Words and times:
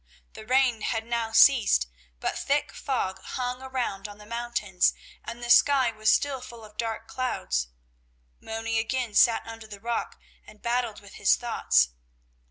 The 0.33 0.47
rain 0.47 0.81
had 0.81 1.05
now 1.05 1.31
ceased, 1.31 1.85
but 2.19 2.35
thick 2.35 2.71
fog 2.73 3.19
hung 3.21 3.61
around 3.61 4.07
on 4.07 4.17
the 4.17 4.25
mountains, 4.25 4.95
and 5.23 5.43
the 5.43 5.49
sky 5.51 5.91
was 5.91 6.11
still 6.11 6.41
full 6.41 6.65
of 6.65 6.75
dark 6.75 7.07
clouds. 7.07 7.67
Moni 8.39 8.79
again 8.79 9.13
sat 9.13 9.45
under 9.45 9.67
the 9.67 9.79
rock 9.79 10.17
and 10.43 10.59
battled 10.59 11.01
with 11.01 11.17
his 11.21 11.35
thoughts. 11.35 11.89